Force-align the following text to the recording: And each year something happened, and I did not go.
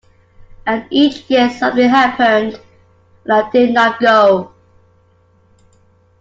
And 0.65 0.87
each 0.89 1.29
year 1.29 1.47
something 1.51 1.87
happened, 1.87 2.59
and 3.25 3.33
I 3.33 3.47
did 3.51 3.71
not 3.71 3.99
go. 3.99 4.51